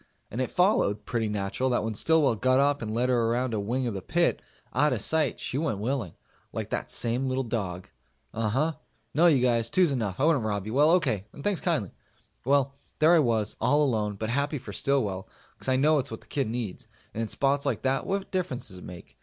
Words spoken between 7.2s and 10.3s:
little dog. Uhuh. No, you guys. Two's enough. I